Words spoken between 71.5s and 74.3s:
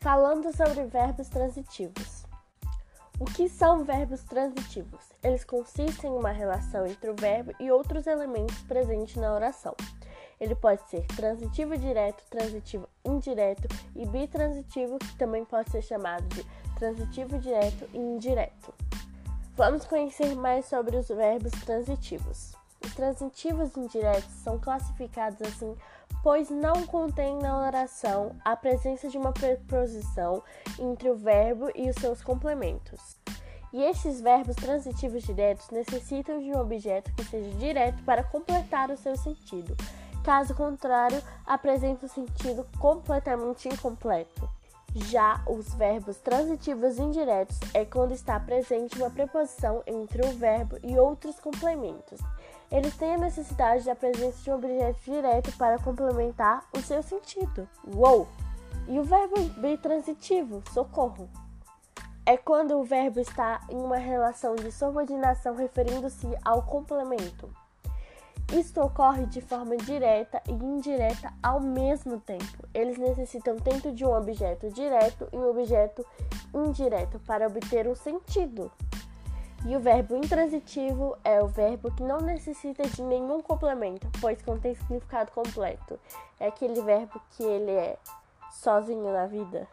mesmo tempo. Eles necessitam tanto de um